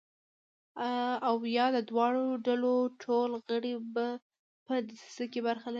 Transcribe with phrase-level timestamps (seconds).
[1.27, 3.73] او یا د دواړو ډلو ټول غړي
[4.65, 5.69] په دسیسه کې برخه لري.